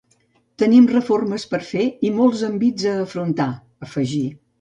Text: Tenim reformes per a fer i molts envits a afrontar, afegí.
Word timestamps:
Tenim 0.61 0.85
reformes 0.91 1.45
per 1.51 1.59
a 1.59 1.67
fer 1.67 1.83
i 2.09 2.11
molts 2.15 2.41
envits 2.47 2.87
a 2.93 2.95
afrontar, 3.03 3.49
afegí. 3.89 4.23